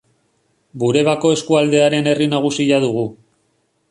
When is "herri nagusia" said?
2.13-2.83